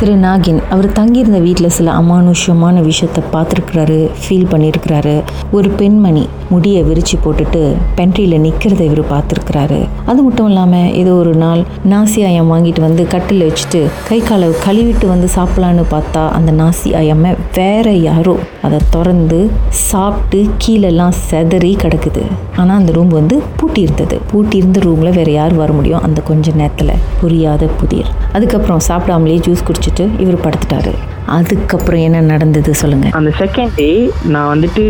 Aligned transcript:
திரு 0.00 0.12
நாகின் 0.16 0.60
அவர் 0.74 0.86
தங்கியிருந்த 0.98 1.38
வீட்டில் 1.38 1.74
சில 1.78 1.88
அமானுஷ்யமான 1.92 2.76
விஷயத்தை 2.82 3.22
பார்த்துருக்கிறாரு 3.32 3.98
ஃபீல் 4.20 4.46
பண்ணியிருக்கிறாரு. 4.52 5.12
ஒரு 5.56 5.68
பெண்மணி 5.80 6.22
முடியை 6.52 6.82
விரிச்சு 6.84 7.16
போட்டுட்டு 7.24 7.60
பென்ட்ரியில் 7.98 8.36
நிற்கிறத 8.44 8.80
இவர் 8.80 9.02
பார்த்துருக்கிறாரு. 9.10 9.80
அது 10.10 10.20
மட்டும் 10.22 10.48
இல்லாமல் 10.50 10.94
ஏதோ 11.00 11.12
ஒரு 11.14 11.34
நாள் 11.34 11.60
நாசி 11.92 12.20
ஆயம் 12.28 12.52
வாங்கிட்டு 12.52 12.80
வந்து 12.80 13.02
கட்டில் 13.06 13.44
வச்சுட்டு 13.48 13.82
கை 14.08 14.18
காலை 14.28 14.48
கழுவிட்டு 14.66 15.06
வந்து 15.06 15.28
சாப்பிடலான்னு 15.36 15.84
பார்த்தா 15.92 16.22
அந்த 16.38 16.52
நாசி 16.52 16.90
ஆயம்மை 17.00 17.32
வேற 17.58 17.92
யாரோ. 18.08 18.34
அதை 18.62 18.80
திறந்து 18.94 19.50
சாப்பிட்டு 19.90 20.40
கீழெல்லாம் 20.62 21.14
செதறி 21.28 21.74
கிடக்குது. 21.84 22.24
ஆனால் 22.56 22.76
அந்த 22.76 22.92
ரூம் 22.92 23.12
வந்து 23.18 23.36
பூட்டி 23.56 23.80
இருந்தது. 23.80 24.16
பூட்டி 24.32 24.56
இருந்த 24.56 24.80
ரூமில் 24.80 25.16
வேற 25.20 25.30
யார் 25.30 25.54
வர 25.54 25.70
முடியும் 25.72 26.02
அந்த 26.08 26.20
கொஞ்ச 26.20 26.50
நேரத்தில்? 26.62 26.96
புரியாத 27.20 27.70
புதிர். 27.82 28.10
அதுக்கப்புறம் 28.32 28.82
சாப்பிடாமலே 28.88 29.38
ஜூஸ் 29.46 29.66
முடிச்சுட்டு 29.90 30.20
இவர் 30.20 30.44
படுத்துட்டாரு. 30.44 30.92
அதுக்கப்புறம் 31.36 32.02
என்ன 32.06 32.20
நடந்தது 32.30 32.70
சொல்லுங்க. 32.80 33.08
அந்த 33.18 33.30
செகண்ட் 33.40 33.74
டே 33.80 33.88
நான் 34.34 34.50
வந்துட்டு 34.52 34.84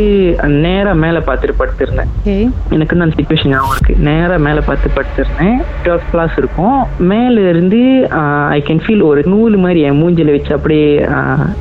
நேரா 0.64 0.92
மேல 1.02 1.18
பார்த்துட்டு 1.26 1.54
படுத்திருந்தேன். 1.60 2.10
எனக்கு 2.74 2.92
வந்து 2.94 3.06
அந்த 3.06 3.16
சுச்சுவேஷன் 3.18 3.52
ஞாபகம் 3.52 3.74
இருக்கு. 3.74 3.94
நேரா 4.08 4.36
மேல 4.46 4.60
பார்த்து 4.68 4.94
படுத்திருந்தேன். 4.96 5.58
டுவெல் 5.84 6.06
கிளாஸ் 6.12 6.36
இருக்கும். 6.42 6.78
மேல 7.12 7.34
இருந்து 7.52 7.80
ஐ 8.56 8.60
கேன் 8.68 8.82
ஃபீல் 8.84 9.04
ஒரு 9.10 9.22
நூல் 9.32 9.56
மாதிரி 9.64 9.82
என் 9.88 10.00
மூஞ்சில 10.02 10.34
வச்சு 10.36 10.52
அப்படியே 10.58 10.88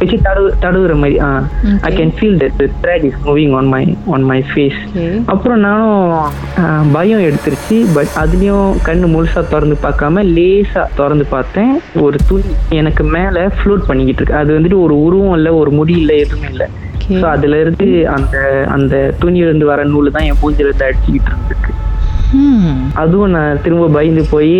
வச்சு 0.02 0.19
தடவு 0.27 0.49
தடவுற 0.65 0.95
மாதிரி 1.02 1.17
I 1.89 1.91
can 1.99 2.13
feel 2.19 2.38
that 2.43 2.63
thread 2.83 3.05
is 3.09 3.19
moving 3.27 3.55
on 3.59 3.69
my 3.75 3.83
on 4.17 4.27
my 4.31 4.39
face 4.52 4.80
அப்புறம் 5.33 5.61
நானும் 5.67 6.00
பயம் 6.95 7.25
எடுத்துருச்சு. 7.27 7.77
பட் 7.97 8.13
அதுலயும் 8.23 8.69
கண்ணு 8.88 9.07
முழுசா 9.16 9.44
திறந்து 9.53 9.77
பார்க்காம 9.85 10.25
லேசா 10.38 10.83
திறந்து 11.02 11.27
பார்த்தேன். 11.35 11.73
ஒரு 12.05 12.17
துணி 12.30 12.55
எனக்கு 12.81 13.03
மேல 13.17 13.45
ஃப்ளோட் 13.59 13.88
பண்ணிக்கிட்டு 13.91 14.22
இருக்கு. 14.22 14.39
அது 14.41 14.67
வந்துட்டு 14.70 14.86
ஒரு 14.86 14.95
உருவம் 15.06 15.36
இல்ல 15.36 15.50
ஒரு 15.59 15.72
முடி 15.72 15.94
இல்ல 16.02 16.14
எதுவுமே 16.23 16.48
இல்ல. 16.53 16.64
ஸோ 17.12 17.25
அதுல 17.28 17.59
இருந்து 17.64 17.86
அந்த 18.16 18.36
அந்த 18.75 18.95
துணியில 19.22 19.50
இருந்து 19.50 19.70
வர 19.70 19.84
நூல் 19.92 20.16
தான் 20.16 20.28
என் 20.28 20.39
பூஞ்சில 20.42 20.67
இருந்து 20.67 20.88
அடிச்சுக்கிட்டு 20.88 21.31
இருந்திருக்கு. 21.31 21.72
அதுவும் 23.02 23.31
நான் 23.36 23.62
திரும்ப 23.64 23.86
பயந்து 23.94 24.23
போய் 24.31 24.52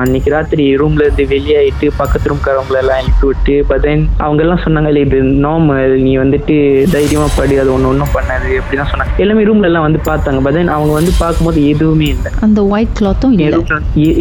அன்னைக்கு 0.00 0.32
ராத்திரி 0.34 0.64
ரூம்ல 0.80 1.04
இருந்து 1.06 1.24
வெளியாயிட்டு 1.30 1.86
பக்கத்து 2.00 2.30
ரூம்காரவங்களை 2.32 2.78
எல்லாம் 2.82 3.00
எழுப்பி 3.02 3.26
விட்டு 3.28 3.54
பட் 3.68 3.84
தென் 3.84 4.04
அவங்க 4.18 4.42
எல்லாம் 4.44 4.62
சொன்னாங்க 4.64 4.90
"இல்ல, 4.92 5.04
இது 5.06 5.18
நார்மல் 5.46 5.94
நீ 6.04 6.12
வந்துட்டு 6.18 6.56
தைரியமா 6.94 7.28
படி 7.38 7.56
அது 7.62 7.72
ஒண்ணு 7.76 7.90
ஒன்றும் 7.92 8.14
பண்ணாது 8.14 8.50
அப்படிதான் 8.60 8.90
சொன்னாங்க. 8.92 9.14
எல்லாமே 9.24 9.46
ரூம்ல 9.48 9.70
எல்லாம் 9.70 9.86
வந்து 9.88 10.02
பார்த்தாங்க. 10.10 10.42
பட் 10.46 10.58
தென் 10.58 10.74
அவங்க 10.76 10.94
வந்து 10.94 11.14
பார்க்கும்போது 11.18 11.62
எதுவுமே 11.72 12.08
இல்லை. 12.16 12.32
அந்த 12.46 12.62
ஒயிட் 12.74 12.96
கிளாத்தும் 13.00 13.38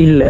இல்லை? 0.05 0.29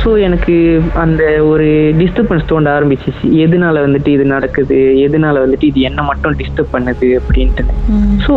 ஸோ 0.00 0.10
எனக்கு 0.26 0.54
அந்த 1.02 1.22
ஒரு 1.50 1.66
டிஸ்டர்பன்ஸ் 2.00 2.48
தோண்ட 2.50 2.68
ஆரம்பிச்சிச்சு. 2.76 3.26
எதனால 3.44 3.82
வந்துட்டு 3.84 4.10
இது 4.16 4.24
நடக்குது? 4.34 4.78
எதனால 5.06 5.42
வந்துட்டு 5.44 5.66
இது 5.70 5.80
என்ன 5.88 6.00
மட்டும் 6.08 6.36
டிஸ்டர்ப் 6.40 6.74
பண்ணுது 6.74 7.08
அப்படின்ட்டு. 7.20 7.64
ஸோ 8.24 8.32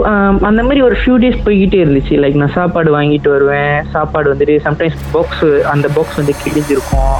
அந்த 0.50 0.62
மாதிரி 0.68 0.82
ஒரு 0.88 0.96
ஃபியூ 1.02 1.16
டேஸ் 1.24 1.44
போய்கிட்டே 1.48 1.82
இருந்துச்சு. 1.84 2.16
லைக் 2.24 2.40
நான் 2.42 2.56
சாப்பாடு 2.60 2.92
வாங்கிட்டு 2.98 3.30
வருவேன். 3.36 3.76
சாப்பாடு 3.96 4.32
வந்துட்டு 4.34 4.56
சம்டைம்ஸ் 4.68 5.04
பாக்ஸ் 5.16 5.46
அந்த 5.74 5.90
பாக்ஸ் 5.98 6.20
வந்து 6.22 6.36
கிழிஞ்சிருக்கும். 6.44 7.16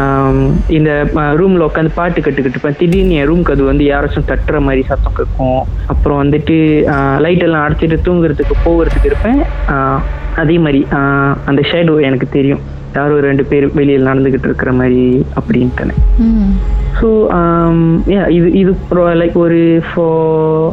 ஆம், 0.00 0.42
இந்த 0.78 0.90
ரூம்ல 1.42 1.68
உட்காந்து 1.70 1.96
பாட்டு 2.00 2.24
கட்டுக்கிட்டு 2.26 2.56
இருப்பேன். 2.56 2.78
திடீர்னு 2.82 3.18
என் 3.20 3.28
ரூம்க்கு 3.32 3.54
அது 3.56 3.64
வந்து 3.70 3.86
யாராச்சும் 3.92 4.28
தட்டுற 4.32 4.60
மாதிரி 4.68 4.84
சத்தம் 4.90 5.18
கேட்கும். 5.20 5.62
அப்புறம் 5.94 6.20
வந்துட்டு 6.22 6.58
லைட் 7.26 7.46
எல்லாம் 7.48 7.64
அடைச்சிட்டு 7.66 7.98
தூங்குறதுக்கு 8.08 8.56
போகிறதுக்கு 8.66 9.10
இருப்பேன். 9.12 9.40
அதே 10.42 10.58
மாதிரி 10.66 10.82
அந்த 11.50 11.60
ஷேடோ 11.70 11.94
எனக்கு 12.10 12.28
தெரியும். 12.36 12.62
யாரோ 12.96 13.16
ரெண்டு 13.20 13.44
பேர் 13.44 13.66
வெளியில் 13.72 14.06
நடந்துகிட்டு 14.06 14.48
இருக்கிற 14.48 14.72
மாதிரி 14.72 15.02
அப்படின்ட்டு 15.36 15.96
ஸோ 16.98 17.08
இது 18.30 18.46
இது 18.52 18.72
லைக் 19.20 19.36
ஒரு 19.36 19.58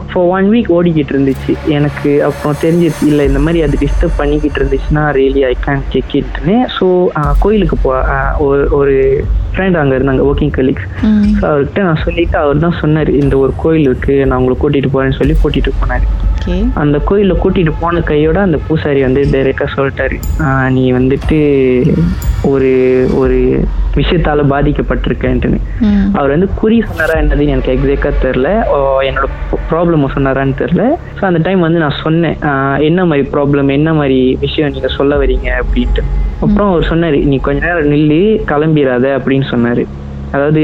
ஃபார் 0.08 0.26
ஒன் 0.30 0.48
வீக் 0.50 0.72
ஓடிக்கிட்டு 0.72 1.14
இருந்துச்சு. 1.14 1.54
எனக்கு 1.70 2.24
அப்புறம் 2.24 2.60
தெரிஞ்சிச்சு 2.62 3.04
இல்லை 3.08 3.26
இந்த 3.26 3.40
மாதிரி 3.40 3.62
அது 3.62 3.78
டிஸ்டர்ப் 3.82 4.18
பண்ணிக்கிட்டு 4.18 4.60
இருந்துச்சுன்னா 4.60 5.04
ரியலி 5.12 5.44
ஐ 5.46 5.56
கேன் 5.66 5.84
செக் 5.90 6.16
இட்னு 6.16 6.56
ஸோ 6.78 6.88
கோயிலுக்கு 7.40 7.78
போ 7.78 7.92
ஒரு- 8.40 8.70
ஃப்ரெண்ட் 9.52 9.78
அங்கே 9.78 9.96
இருந்தாங்க 9.96 10.24
ஒர்க்கிங் 10.26 10.54
கலீக்ஸ் 10.56 10.88
ஸோ 11.36 11.46
அவர்கிட்ட 11.48 11.82
நான் 11.84 12.04
சொல்லிட்டு 12.04 12.38
அவர் 12.38 12.60
தான் 12.60 12.80
சொன்னார் 12.80 13.10
இந்த 13.16 13.38
ஒரு 13.38 13.54
கோயில் 13.58 13.82
இருக்கு 13.82 14.26
நான் 14.26 14.40
உங்களை 14.40 14.58
கூட்டிட்டு 14.60 14.92
போறேன்னு 14.94 15.18
சொல்லி 15.18 15.36
கூட்டிட்டு 15.36 15.72
போனாரு. 15.80 16.06
அந்த 16.76 16.98
கோயில்ல 17.08 17.34
கூட்டிட்டு 17.38 17.74
போன 17.80 18.02
கையோட 18.02 18.40
அந்த 18.42 18.58
பூசாரி 18.68 19.02
வந்து 19.04 19.22
டைரெக்டா 19.32 19.68
சொல்லிட்டாரு. 19.74 20.18
"ஆஹ், 20.44 20.70
நீ 20.70 20.94
வந்துட்டு 20.94 21.40
ஒரு 22.46 22.72
ஒரு 23.14 23.38
விஷயத்தால 23.96 24.42
பாதிக்கப்பட்டிருக்கேன்ட்டுன்னு. 24.48 25.60
அவர் 26.16 26.34
வந்து 26.34 26.48
குறி 26.60 26.78
சொன்னாரா 26.90 27.16
என்னதுன்னு 27.22 27.54
எனக்கு 27.56 27.74
எக்ஸாக்டா 27.76 28.12
தெரில 28.26 28.50
என்னோட 29.08 29.28
ப்ராப்ளம் 29.72 30.06
சொன்னாரான்னு 30.16 30.56
தெரில 30.62 30.84
ஸோ 31.20 31.24
அந்த 31.30 31.40
டைம் 31.48 31.66
வந்து 31.66 31.80
நான் 31.84 31.98
சொன்னேன். 32.04 32.38
என்ன 32.90 33.06
மாதிரி 33.10 33.26
ப்ராப்ளம் 33.36 33.70
என்ன 33.78 33.94
மாதிரி 34.00 34.20
விஷயம் 34.46 34.74
நீங்க 34.76 34.92
சொல்ல 34.98 35.16
வரீங்க 35.24 35.50
அப்படின்ட்டு. 35.62 36.04
அப்புறம் 36.44 36.70
அவர் 36.72 36.90
சொன்னாரு 36.92 37.20
நீ 37.32 37.38
கொஞ்ச 37.48 37.62
நேரம் 37.68 37.92
நில்லு 37.94 38.22
கிளம்பிடாத 38.52 39.06
அப்படின்னு 39.20 39.48
சொன்னாரு. 39.54 39.86
அதாவது 40.36 40.62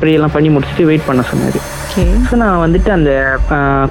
ப்ரேயெல்லாம் 0.00 0.36
பண்ணி 0.36 0.48
முடிச்சுட்டு 0.54 0.88
வெயிட் 0.90 1.08
பண்ண 1.08 1.24
சொன்னாரு. 1.32 1.60
ஸோ 2.28 2.34
நான் 2.42 2.60
வந்துட்டு 2.62 2.90
அந்த 2.96 3.10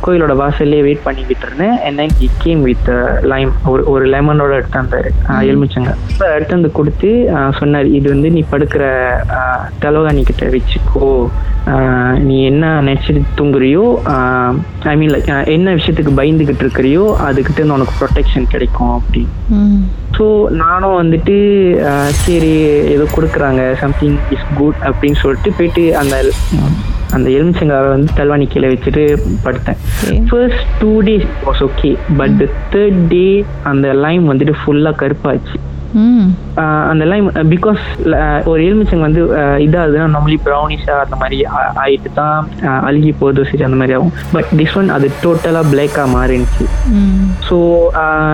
கோயிலோட 0.04 0.34
வாசல்லே 0.42 0.80
வெயிட் 0.88 1.06
பண்ணிக்கிட்டு 1.06 1.46
இருந்தேன். 1.48 1.76
And 1.86 1.94
then 2.00 2.10
he 2.20 2.28
came 2.44 2.62
with 2.70 2.88
lime 3.32 3.52
ஒரு 3.72 3.84
ஒரு 3.92 4.06
லெமனோட 4.14 4.54
எடுத்து 4.60 4.78
அந்த 4.82 4.98
எலுமிச்சங்க. 5.52 5.92
ஸோ 6.18 6.24
எடுத்து 6.36 6.58
வந்து 6.58 6.72
கொடுத்து 6.78 7.10
சொன்னார் 7.60 7.88
இது 7.98 8.08
வந்து 8.16 8.30
நீ 8.36 8.42
படுக்கிற 8.54 8.84
தலவாணி 9.84 10.24
கிட்ட 10.30 10.46
வச்சுக்கோ. 10.56 11.10
நீ 12.28 12.38
என்ன 12.52 12.72
நினச்சிட்டு 12.88 13.22
தூங்குறியோ 13.40 13.84
ஐ 14.92 14.96
மீன் 15.02 15.14
லைக் 15.16 15.30
என்ன 15.56 15.76
விஷயத்துக்கு 15.80 16.18
பயந்துகிட்டு 16.20 16.64
இருக்கிறியோ 16.66 17.06
அதுக்கிட்ட 17.28 17.62
இருந்து 17.62 17.78
உனக்கு 17.78 17.96
ப்ரொடெக்ஷன் 18.02 18.52
கிடைக்கும் 18.54 18.96
அப்படி 18.98 19.24
ஸோ 20.18 20.26
நானும் 20.64 21.00
வந்துட்டு 21.02 21.36
சரி 22.24 22.52
ஏதோ 22.96 23.08
கொடுக்குறாங்க 23.16 23.62
சம்திங் 23.84 24.20
இஸ் 24.38 24.50
குட் 24.60 24.82
அப்படின்னு 24.90 25.22
சொல்லிட்டு 25.24 25.54
போயிட்டு 25.60 25.86
அந்த 26.02 26.18
அந்த 27.16 27.28
எலுமிச்சங்காவை 27.36 27.90
வந்து 27.96 28.18
தல்வாணி 28.20 28.46
கீழே 28.54 28.70
வச்சுட்டு 28.74 29.04
படுத்தேன். 29.46 29.80
First 30.30 30.72
two 30.80 30.92
days 31.08 31.28
was 31.48 31.62
okay 31.68 31.92
but 32.18 32.36
the 32.42 32.48
third 32.74 33.02
day 33.14 33.26
அந்த 33.72 33.88
லைம் 34.06 34.26
வந்துட்டு 34.32 34.56
ஃபுல்லாக 34.62 35.00
கருப்பாச்சு. 35.04 35.56
அந்த 36.92 37.04
லைம் 37.12 37.28
பிகாஸ் 37.54 37.84
ஒரு 38.52 38.60
எலுமிச்சங்க 38.68 39.06
வந்து 39.08 39.22
இதாகுதுன்னா 39.66 40.08
நார்மலி 40.16 40.38
ப்ரௌனிஷா 40.48 40.96
அந்த 41.06 41.16
மாதிரி 41.22 41.38
ஆயிட்டு 41.84 42.10
தான் 42.20 42.50
அழுகி 42.88 43.12
போகுது 43.22 43.46
சரி 43.50 43.66
அந்த 43.68 43.78
மாதிரி 43.82 43.96
ஆகும். 43.98 44.14
பட் 44.36 44.50
திஸ் 44.60 44.76
ஒன் 44.80 44.90
அது 44.98 45.08
டோட்டலாக 45.24 45.72
பிளாக்காக 45.72 46.08
மாறிடுச்சு. 46.16 46.66
ஸோ 47.48 47.58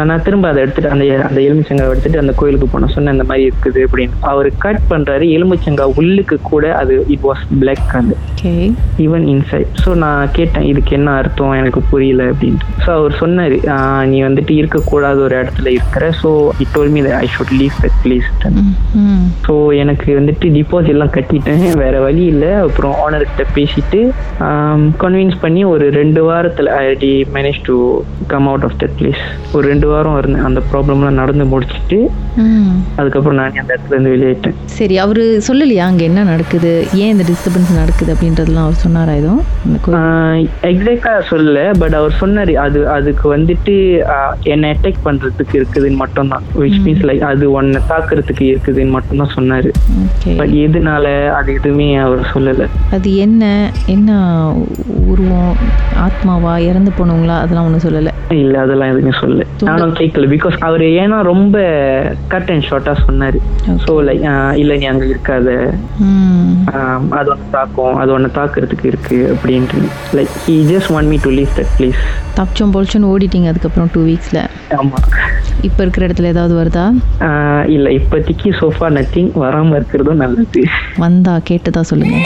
நான் 0.10 0.24
திரும்ப 0.28 0.48
அதை 0.52 0.62
எடுத்துட்டு 0.66 0.94
அந்த 0.96 1.06
அந்த 1.30 1.40
எலுமிச்சங்காய் 1.48 1.92
எடுத்துட்டு 1.94 2.22
அந்த 2.24 2.34
கோயிலுக்கு 2.42 2.70
போனேன். 2.74 2.94
சொன்னேன் 2.96 3.16
இந்த 3.18 3.28
மாதிரி 3.32 3.46
இருக்குது 3.50 3.82
அப்படின்னு. 3.88 4.18
அவர் 4.32 4.50
கட் 4.66 4.84
பண்றாரு 4.92 5.28
எலுமிச்சங்காய் 5.38 5.96
உள்ளுக்கு 6.02 6.38
கூட 6.52 6.66
அது 6.82 6.96
இட் 7.16 7.28
வாஸ் 7.30 7.44
பிளாக் 7.64 7.96
அது 8.02 8.16
ஈவன் 9.06 9.26
இன்சைட் 9.34 9.72
ஸோ 9.84 9.90
நான் 10.04 10.32
கேட்டேன் 10.38 10.68
இதுக்கு 10.72 10.92
என்ன 11.00 11.10
அர்த்தம் 11.22 11.58
எனக்கு 11.62 11.82
புரியல 11.92 12.24
அப்படின்ட்டு. 12.32 12.68
ஸோ 12.86 12.90
அவர் 13.00 13.20
சொன்னார் 13.22 13.56
நீ 14.12 14.18
வந்துட்டு 14.28 14.54
இருக்கக்கூடாத 14.62 15.20
ஒரு 15.28 15.38
இடத்துல 15.42 15.70
இருக்கிற. 15.78 16.06
So 16.22 16.30
it 16.64 16.74
told 16.78 16.94
me 16.96 17.02
I 17.24 17.28
should 17.36 17.49
leave 17.58 17.78
that 17.84 17.98
place 18.04 18.28
so 19.46 19.54
எனக்கு 19.82 20.10
வந்துட்டு 20.20 20.48
டிபாசிட் 20.58 20.94
எல்லாம் 20.96 21.14
கட்டிட்டேன். 21.18 21.64
வேற 21.84 21.96
வழி 22.06 22.24
இல்லை. 22.34 22.52
அப்புறம் 22.66 22.94
ஓனர்கிட்ட 23.04 23.46
பேசிட்டு 23.58 24.00
கன்வின்ஸ் 25.04 25.38
பண்ணி 25.44 25.62
ஒரு 25.74 25.86
ரெண்டு 26.00 26.22
வாரத்தில் 26.30 26.70
I 26.82 26.84
did 27.04 27.12
manage 27.36 27.60
to 27.70 27.76
come 28.34 28.48
out 28.52 28.66
of 28.68 28.78
that 28.84 28.96
place 29.00 29.24
ஒரு 29.56 29.64
ரெண்டு 29.72 29.88
வாரம் 29.94 30.18
இருந்தேன். 30.22 30.46
அந்த 30.50 30.62
ப்ராப்ளம்லாம் 30.72 31.20
நடந்து 31.22 31.48
முடிச்சிட்டு 31.54 32.00
அதுக்கப்புறம் 33.00 33.38
நான் 33.40 33.60
அந்த 33.62 33.72
இடத்துல 33.76 33.96
இருந்து 33.96 34.14
வெளியேட்டேன் 34.16 34.58
சரி 34.78 34.96
அவரு 35.04 35.24
சொல்லலையா? 35.48 35.86
அங்க 35.92 36.04
என்ன 36.10 36.24
நடக்குது? 36.32 36.72
ஏன் 37.02 37.12
இந்த 37.14 37.24
டிஸ்டர்பன்ஸ் 37.32 37.72
நடக்குது 37.80 38.14
அப்படின்றதெல்லாம் 38.14 38.68
அவர் 38.68 38.84
சொன்னாரா 38.86 39.14
எதுவும் 39.22 39.44
அந்த 39.66 39.78
கோயில் 39.86 40.48
எக்ஸாக்டா 40.72 41.14
சொல்லல. 41.32 41.60
பட் 41.82 41.96
அவர் 42.00 42.20
சொன்னாரு 42.22 42.54
அது 42.66 42.80
அதுக்கு 42.98 43.26
வந்துட்டு 43.36 43.76
என்னை 44.54 44.70
அட்டாக் 44.76 45.06
பண்றதுக்கு 45.08 45.56
இருக்குதுன்னு 45.62 46.02
மட்டும்தான். 46.04 46.46
விச் 46.62 46.80
மீன்ஸ் 46.86 47.06
லைக் 47.10 47.26
அது 47.32 47.39
ஒன்னை 47.46 47.82
தாக்குறதுக்கு 47.90 48.44
இருக்குதுன்னு 48.52 48.96
மட்டும்தான் 48.98 49.36
சொன்னாரு. 49.38 49.72
பட் 50.40 50.54
எதுனால 50.66 51.06
அது 51.30 51.50
எதுவுமே 51.54 51.88
அவர் 52.06 52.32
சொல்லல. 52.34 52.68
அது 52.98 53.16
என்ன 53.26 53.72
என்ன 53.96 54.10
உருவம் 55.12 55.56
ஆத்மாவா 56.06 56.54
இறந்து 56.70 56.92
போனவங்களா? 57.00 57.38
அதெல்லாம் 57.44 57.68
ஒன்றும் 57.70 57.86
சொல்லலை. 57.88 58.14
இல்ல 58.30 58.56
அதெல்லாம் 58.60 58.92
எதுவுமே 58.92 59.14
சொல்லல. 59.22 59.46
நானும் 59.68 59.96
கேட்கல 60.00 60.28
பிகாஸ் 60.36 60.58
அவர் 60.68 60.82
ஏன்னா 60.82 61.18
ரொம்ப 61.32 61.58
கட் 62.28 62.50
அண்ட் 62.54 62.68
ஷார்ட்டா 62.70 62.94
சொன்னாரு. 63.08 63.40
ஸோ 63.86 63.94
லைக் 64.08 64.26
இல்ல 64.64 64.76
நீ 64.76 64.86
அங்க 64.86 65.06
இருக்காத. 65.06 65.50
அது 67.20 67.30
ஒன்று 67.32 67.50
தாக்கும். 67.52 67.96
அது 67.96 68.12
ஒன்று 68.12 68.30
தாக்குறதுக்கு 68.40 68.86
இருக்கு. 68.86 69.18
அப்படின்ட்டு. 69.36 69.82
Like 70.20 70.34
he 70.46 70.58
just 70.72 70.92
want 70.96 71.12
me 71.14 71.20
to 71.24 71.30
leave 71.30 71.56
that 71.60 71.74
please 71.80 72.02
தப்பிச்சோம் 72.40 72.74
பொழிச்சோன்னு 72.74 73.12
ஓடிட்டீங்க 73.12 73.48
அதுக்கப்புறம் 73.48 73.90
டூ 73.94 74.02
வீக்ஸில் 74.06 74.42
ஆமா. 74.78 75.00
இப்போ 75.64 75.80
இருக்கிற 75.84 76.06
இடத்துல 76.08 76.28
ஏதாவது 76.28 76.54
வருதா? 76.56 76.84
இல்ல 77.70 77.88
இப்போதைக்கு 77.92 78.50
சோஃபா 78.60 78.90
நத்திங் 78.98 79.32
வராம 79.42 79.76
இருக்கிறதும் 79.76 80.22
நல்லது. 80.24 80.62
வந்தா 80.98 81.34
கேட்டதா 81.50 81.82
சொல்லுங்கள் 81.90 82.26